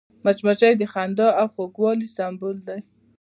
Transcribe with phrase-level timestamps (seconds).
[0.23, 2.77] مچمچۍ د خندا او خوږوالي سمبول ده